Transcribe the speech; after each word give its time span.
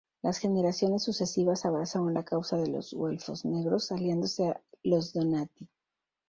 Las 0.23 0.39
generaciones 0.39 1.03
sucesivas 1.03 1.63
abrazaron 1.63 2.15
la 2.15 2.23
causa 2.25 2.57
de 2.57 2.65
los 2.65 2.91
"güelfos 2.95 3.45
negros" 3.45 3.91
aliándose 3.91 4.47
a 4.49 4.59
los 4.81 5.13
Donati. 5.13 5.69